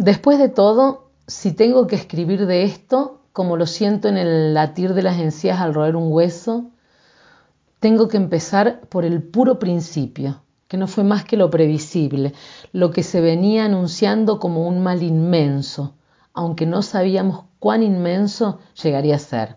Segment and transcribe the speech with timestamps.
[0.00, 4.94] Después de todo, si tengo que escribir de esto, como lo siento en el latir
[4.94, 6.70] de las encías al roer un hueso,
[7.80, 12.32] tengo que empezar por el puro principio, que no fue más que lo previsible,
[12.72, 15.92] lo que se venía anunciando como un mal inmenso,
[16.32, 19.56] aunque no sabíamos cuán inmenso llegaría a ser.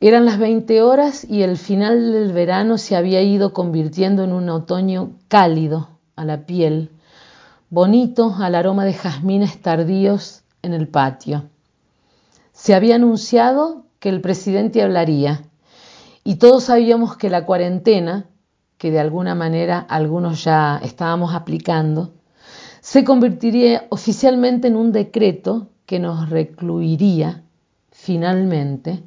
[0.00, 4.48] Eran las 20 horas y el final del verano se había ido convirtiendo en un
[4.48, 6.90] otoño cálido a la piel,
[7.70, 11.44] bonito al aroma de jazmines tardíos en el patio.
[12.52, 15.42] Se había anunciado que el presidente hablaría
[16.24, 18.26] y todos sabíamos que la cuarentena,
[18.78, 22.14] que de alguna manera algunos ya estábamos aplicando,
[22.80, 27.42] se convertiría oficialmente en un decreto que nos recluiría
[27.90, 29.02] finalmente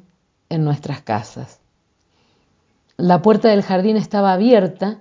[0.50, 1.60] en nuestras casas.
[2.98, 5.00] La puerta del jardín estaba abierta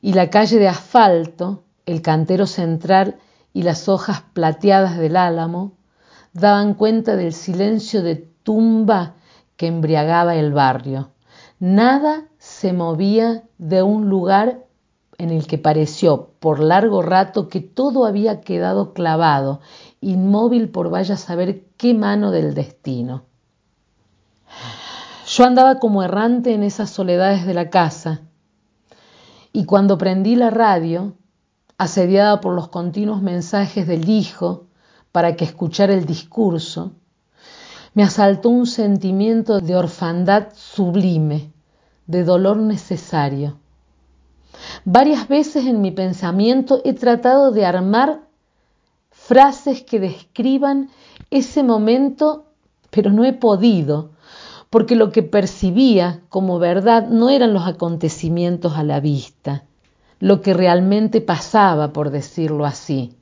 [0.00, 3.16] y la calle de asfalto, el cantero central
[3.52, 5.72] y las hojas plateadas del álamo
[6.32, 9.14] daban cuenta del silencio de tumba
[9.56, 11.10] que embriagaba el barrio.
[11.60, 14.64] Nada se movía de un lugar
[15.18, 19.60] en el que pareció por largo rato que todo había quedado clavado,
[20.00, 23.22] inmóvil por vaya a saber qué mano del destino.
[25.26, 28.22] Yo andaba como errante en esas soledades de la casa
[29.52, 31.14] y cuando prendí la radio,
[31.78, 34.66] asediada por los continuos mensajes del hijo
[35.12, 36.92] para que escuchara el discurso,
[37.94, 41.52] me asaltó un sentimiento de orfandad sublime,
[42.06, 43.58] de dolor necesario.
[44.84, 48.22] Varias veces en mi pensamiento he tratado de armar
[49.10, 50.90] frases que describan
[51.30, 52.46] ese momento,
[52.90, 54.10] pero no he podido,
[54.70, 59.64] porque lo que percibía como verdad no eran los acontecimientos a la vista,
[60.20, 63.16] lo que realmente pasaba, por decirlo así.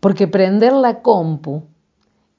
[0.00, 1.64] Porque prender la compu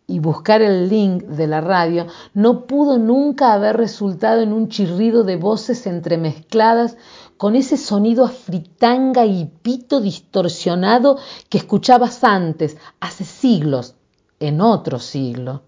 [0.06, 5.24] y buscar el link de la radio no pudo nunca haber resultado en un chirrido
[5.24, 6.98] de voces entremezcladas
[7.38, 11.18] con ese sonido fritanga y pito distorsionado
[11.50, 13.96] que escuchabas antes, hace siglos,
[14.40, 15.64] en otro siglo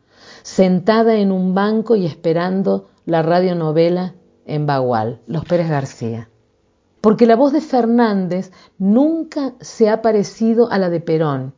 [0.45, 4.13] sentada en un banco y esperando la radionovela
[4.45, 6.29] en Bagual, Los Pérez García.
[7.05, 11.53] Porque la voz de Fernández nunca se ha parecido a la de Perón,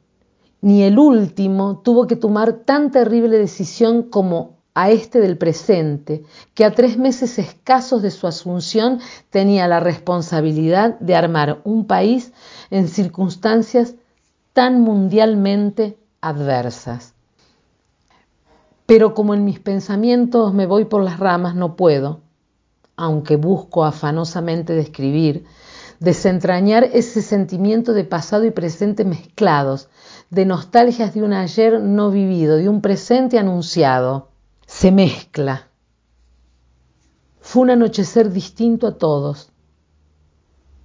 [0.60, 6.66] ni el último tuvo que tomar tan terrible decisión como a este del presente, que
[6.66, 9.00] a tres meses escasos de su asunción
[9.30, 12.34] tenía la responsabilidad de armar un país
[12.70, 13.96] en circunstancias
[14.52, 17.14] tan mundialmente adversas.
[18.86, 22.20] Pero como en mis pensamientos me voy por las ramas, no puedo,
[22.98, 25.46] aunque busco afanosamente describir,
[26.00, 29.88] desentrañar ese sentimiento de pasado y presente mezclados,
[30.30, 34.30] de nostalgias de un ayer no vivido, de un presente anunciado.
[34.66, 35.68] Se mezcla.
[37.40, 39.52] Fue un anochecer distinto a todos,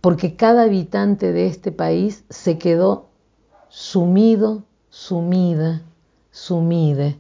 [0.00, 3.09] porque cada habitante de este país se quedó
[3.69, 5.83] sumido, sumida,
[6.31, 7.19] sumide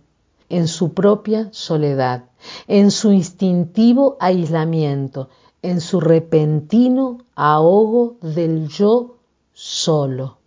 [0.48, 2.24] en su propia soledad,
[2.66, 5.28] en su instintivo aislamiento,
[5.62, 9.16] en su repentino ahogo del yo
[9.52, 10.38] solo,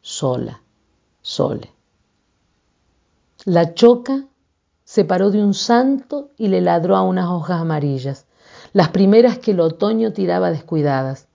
[0.00, 0.62] sola,
[1.20, 1.72] sole.
[3.44, 4.24] La choca
[4.84, 8.26] se paró de un santo y le ladró a unas hojas amarillas,
[8.72, 11.28] las primeras que el otoño tiraba descuidadas.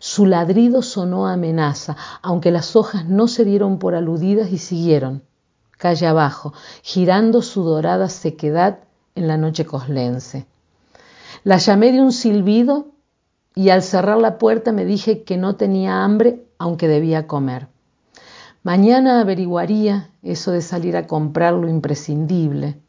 [0.00, 5.22] Su ladrido sonó amenaza, aunque las hojas no se dieron por aludidas y siguieron
[5.78, 8.80] calle abajo, girando su dorada sequedad
[9.18, 10.46] en la noche coslense.
[11.44, 12.88] La llamé de un silbido
[13.54, 17.68] y al cerrar la puerta me dije que no tenía hambre, aunque debía comer.
[18.62, 22.80] Mañana averiguaría eso de salir a comprar lo imprescindible.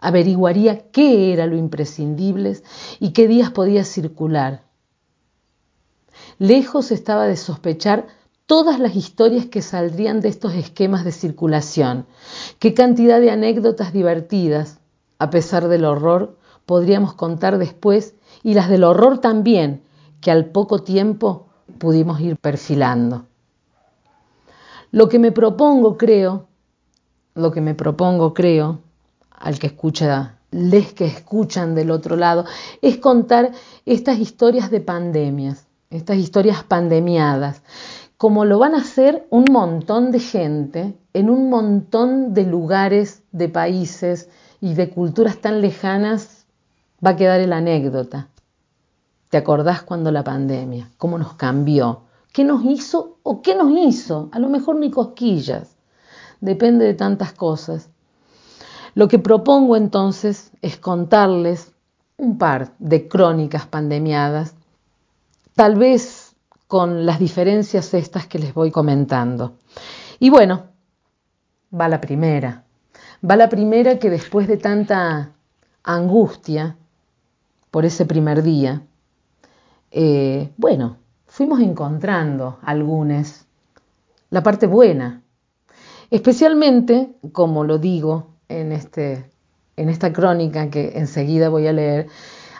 [0.00, 2.60] Averiguaría qué era lo imprescindible
[2.98, 4.64] y qué días podía circular.
[6.38, 8.06] Lejos estaba de sospechar
[8.46, 12.06] todas las historias que saldrían de estos esquemas de circulación.
[12.58, 14.79] Qué cantidad de anécdotas divertidas,
[15.20, 19.82] a pesar del horror, podríamos contar después y las del horror también,
[20.20, 21.46] que al poco tiempo
[21.78, 23.26] pudimos ir perfilando.
[24.90, 26.46] Lo que me propongo, creo,
[27.34, 28.80] lo que me propongo, creo,
[29.30, 32.46] al que escucha, les que escuchan del otro lado,
[32.80, 33.52] es contar
[33.84, 37.62] estas historias de pandemias, estas historias pandemiadas,
[38.16, 43.50] como lo van a hacer un montón de gente en un montón de lugares, de
[43.50, 46.46] países y de culturas tan lejanas,
[47.04, 48.28] va a quedar la anécdota.
[49.28, 50.90] ¿Te acordás cuando la pandemia?
[50.98, 52.02] ¿Cómo nos cambió?
[52.32, 54.28] ¿Qué nos hizo o qué nos hizo?
[54.32, 55.76] A lo mejor ni cosquillas.
[56.40, 57.90] depende de tantas cosas.
[58.94, 61.72] Lo que propongo entonces es contarles
[62.16, 64.54] un par de crónicas pandemiadas,
[65.54, 66.34] tal vez
[66.66, 69.58] con las diferencias estas que les voy comentando.
[70.18, 70.64] Y bueno,
[71.78, 72.64] va la primera.
[73.28, 75.32] Va la primera que después de tanta
[75.82, 76.76] angustia
[77.70, 78.82] por ese primer día,
[79.90, 80.96] eh, bueno,
[81.26, 83.44] fuimos encontrando algunos
[84.30, 85.22] la parte buena,
[86.10, 89.28] especialmente, como lo digo en, este,
[89.76, 92.06] en esta crónica que enseguida voy a leer,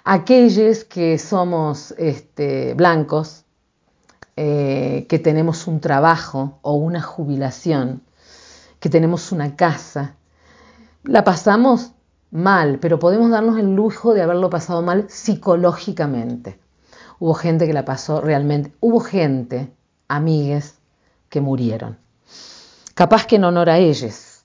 [0.05, 3.45] aquellos que somos este, blancos,
[4.37, 8.03] eh, que tenemos un trabajo o una jubilación,
[8.79, 10.17] que tenemos una casa,
[11.05, 11.93] la pasamos
[12.31, 16.59] mal, pero podemos darnos el lujo de haberlo pasado mal psicológicamente.
[17.19, 19.73] Hubo gente que la pasó realmente, hubo gente,
[20.09, 20.79] amigues,
[21.29, 21.99] que murieron.
[22.95, 24.45] Capaz que en honor a ellos.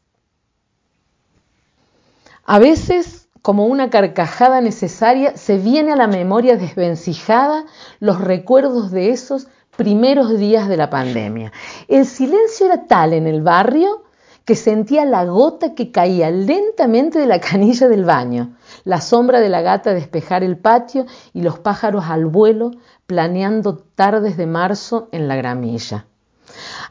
[2.46, 7.66] A veces, como una carcajada necesaria, se viene a la memoria desvencijada
[8.00, 11.52] los recuerdos de esos primeros días de la pandemia.
[11.88, 14.05] El silencio era tal en el barrio
[14.45, 19.50] que sentía la gota que caía lentamente de la canilla del baño, la sombra de
[19.50, 22.71] la gata despejar el patio y los pájaros al vuelo
[23.07, 26.06] planeando tardes de marzo en la gramilla.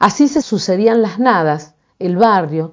[0.00, 2.72] Así se sucedían las nadas, el barrio,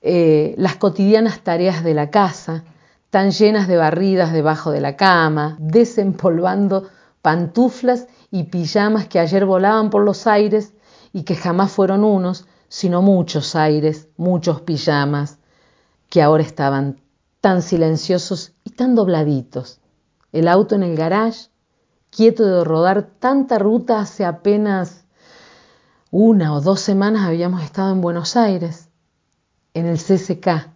[0.00, 2.64] eh, las cotidianas tareas de la casa,
[3.10, 6.88] tan llenas de barridas debajo de la cama, desempolvando
[7.22, 10.72] pantuflas y pijamas que ayer volaban por los aires
[11.12, 15.38] y que jamás fueron unos, sino muchos aires, muchos pijamas,
[16.08, 17.00] que ahora estaban
[17.40, 19.80] tan silenciosos y tan dobladitos.
[20.32, 21.48] El auto en el garage,
[22.10, 25.04] quieto de rodar tanta ruta hace apenas
[26.10, 28.88] una o dos semanas habíamos estado en Buenos Aires,
[29.74, 30.70] en el CCK.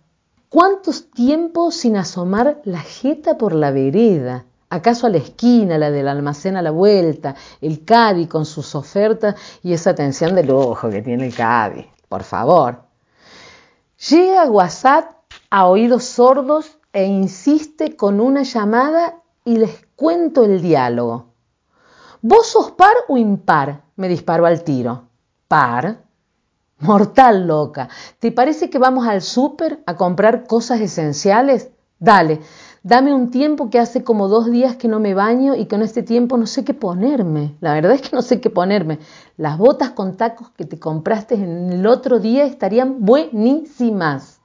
[0.50, 4.44] ¿Cuántos tiempos sin asomar la jeta por la vereda?
[4.72, 9.34] ¿Acaso a la esquina, la del almacén a la vuelta, el Cadi con sus ofertas
[9.62, 11.86] y esa atención de lujo que tiene el Cadi?
[12.08, 12.80] Por favor.
[14.08, 15.10] Llega WhatsApp
[15.50, 21.26] a oídos sordos e insiste con una llamada y les cuento el diálogo.
[22.22, 23.82] ¿Vos sos par o impar?
[23.96, 25.02] me disparó al tiro
[25.48, 25.98] par.
[26.78, 27.90] Mortal loca.
[28.18, 31.68] ¿Te parece que vamos al súper a comprar cosas esenciales?
[31.98, 32.40] Dale,
[32.82, 35.82] dame un tiempo que hace como dos días que no me baño y que en
[35.82, 37.56] este tiempo no sé qué ponerme.
[37.60, 38.98] La verdad es que no sé qué ponerme.
[39.36, 44.40] Las botas con tacos que te compraste en el otro día estarían buenísimas.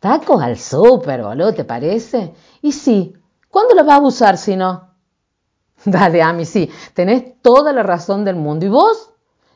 [0.00, 2.34] Tacos al súper, boludo, ¿te parece?
[2.62, 3.14] Y sí,
[3.48, 4.90] ¿cuándo los vas a usar si no?
[5.84, 8.66] Dale, Ami, sí, tenés toda la razón del mundo.
[8.66, 9.10] ¿Y vos?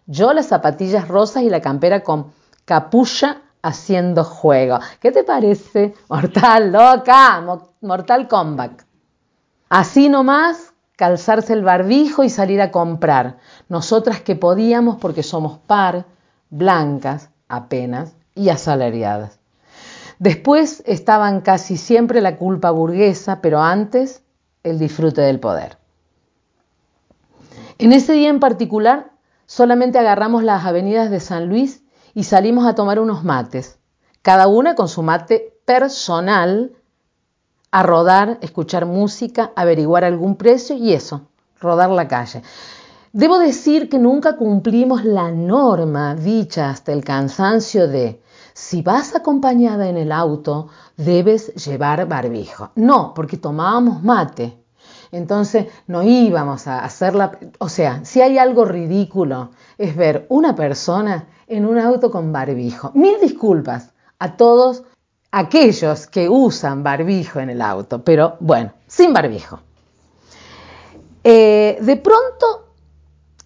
[0.06, 2.32] Yo las zapatillas rosas y la campera con
[2.64, 4.78] capucha haciendo juego.
[5.00, 5.94] ¿Qué te parece?
[6.08, 7.44] Mortal loca,
[7.80, 8.82] Mortal Kombat.
[9.68, 13.38] Así nomás, calzarse el barbijo y salir a comprar.
[13.68, 16.06] Nosotras que podíamos porque somos par,
[16.50, 19.38] blancas apenas y asalariadas.
[20.18, 24.22] Después estaban casi siempre la culpa burguesa, pero antes
[24.62, 25.78] el disfrute del poder.
[27.78, 29.12] En ese día en particular
[29.46, 31.82] solamente agarramos las avenidas de San Luis
[32.14, 33.78] y salimos a tomar unos mates,
[34.22, 36.72] cada una con su mate personal,
[37.70, 41.28] a rodar, escuchar música, averiguar algún precio y eso,
[41.60, 42.42] rodar la calle.
[43.12, 48.22] Debo decir que nunca cumplimos la norma dicha hasta el cansancio de
[48.54, 52.70] si vas acompañada en el auto, debes llevar barbijo.
[52.74, 54.59] No, porque tomábamos mate.
[55.12, 61.26] Entonces no íbamos a hacerla, o sea, si hay algo ridículo es ver una persona
[61.46, 62.92] en un auto con barbijo.
[62.94, 64.84] Mil disculpas a todos
[65.32, 69.60] aquellos que usan barbijo en el auto, pero bueno, sin barbijo.
[71.24, 72.70] Eh, de pronto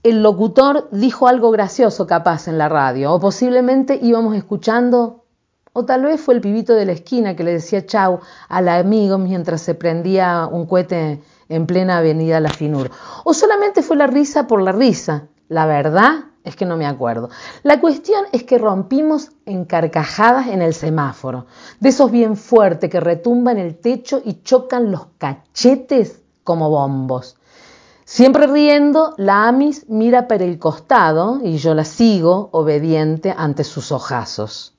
[0.02, 5.24] el locutor dijo algo gracioso capaz en la radio, o posiblemente íbamos escuchando,
[5.72, 9.16] o tal vez fue el pibito de la esquina que le decía chau al amigo
[9.18, 12.90] mientras se prendía un cohete en plena avenida La Finur.
[13.24, 15.28] O solamente fue la risa por la risa.
[15.48, 17.30] La verdad es que no me acuerdo.
[17.62, 21.46] La cuestión es que rompimos en carcajadas en el semáforo,
[21.80, 27.36] de esos bien fuertes que retumban el techo y chocan los cachetes como bombos.
[28.04, 33.90] Siempre riendo, la Amis mira para el costado y yo la sigo, obediente ante sus
[33.92, 34.74] ojazos.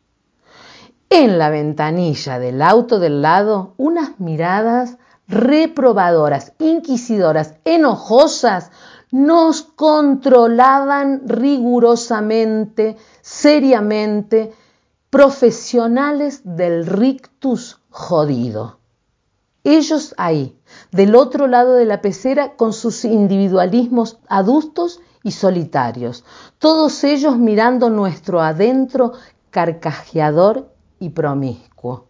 [1.10, 8.72] En la ventanilla del auto del lado, unas miradas reprobadoras, inquisidoras, enojosas,
[9.12, 14.54] nos controlaban rigurosamente, seriamente,
[15.10, 18.80] profesionales del rictus jodido.
[19.64, 20.60] Ellos ahí,
[20.92, 26.26] del otro lado de la pecera, con sus individualismos adustos y solitarios,
[26.60, 29.14] todos ellos mirando nuestro adentro
[29.50, 32.08] carcajeador y promiscuo.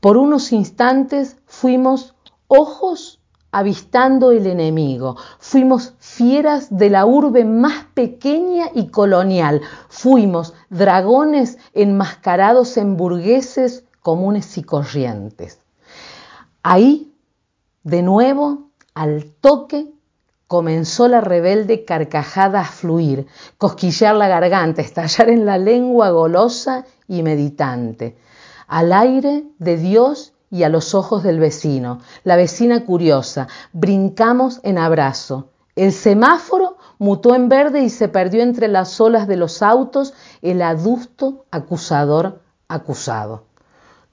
[0.00, 2.15] Por unos instantes fuimos
[2.48, 11.56] ojos avistando el enemigo, fuimos fieras de la urbe más pequeña y colonial, fuimos dragones
[11.72, 15.58] enmascarados en burgueses comunes y corrientes.
[16.62, 17.14] Ahí,
[17.82, 19.86] de nuevo, al toque,
[20.46, 23.26] comenzó la rebelde carcajada a fluir,
[23.58, 28.16] cosquillar la garganta, estallar en la lengua golosa y meditante,
[28.66, 34.78] al aire de Dios y a los ojos del vecino, la vecina curiosa, brincamos en
[34.78, 35.50] abrazo.
[35.74, 40.62] El semáforo mutó en verde y se perdió entre las olas de los autos el
[40.62, 43.44] adusto acusador acusado.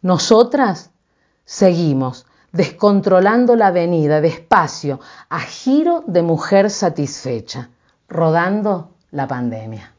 [0.01, 0.91] Nosotras
[1.45, 4.99] seguimos, descontrolando la avenida, despacio,
[5.29, 7.69] a giro de mujer satisfecha,
[8.09, 9.92] rodando la pandemia.